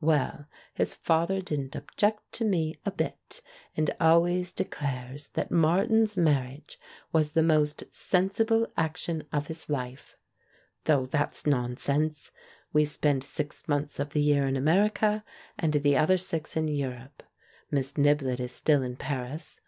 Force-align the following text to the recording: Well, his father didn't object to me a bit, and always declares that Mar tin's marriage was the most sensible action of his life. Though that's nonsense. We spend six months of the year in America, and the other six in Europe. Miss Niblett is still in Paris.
Well, 0.00 0.46
his 0.74 0.94
father 0.94 1.40
didn't 1.42 1.74
object 1.74 2.30
to 2.34 2.44
me 2.44 2.76
a 2.86 2.92
bit, 2.92 3.42
and 3.76 3.90
always 3.98 4.52
declares 4.52 5.30
that 5.30 5.50
Mar 5.50 5.84
tin's 5.86 6.16
marriage 6.16 6.78
was 7.12 7.32
the 7.32 7.42
most 7.42 7.82
sensible 7.92 8.68
action 8.76 9.24
of 9.32 9.48
his 9.48 9.68
life. 9.68 10.16
Though 10.84 11.04
that's 11.04 11.48
nonsense. 11.48 12.30
We 12.72 12.84
spend 12.84 13.24
six 13.24 13.66
months 13.66 13.98
of 13.98 14.10
the 14.10 14.22
year 14.22 14.46
in 14.46 14.56
America, 14.56 15.24
and 15.58 15.72
the 15.72 15.96
other 15.96 16.16
six 16.16 16.56
in 16.56 16.68
Europe. 16.68 17.24
Miss 17.72 17.94
Niblett 17.94 18.38
is 18.38 18.52
still 18.52 18.84
in 18.84 18.94
Paris. 18.94 19.60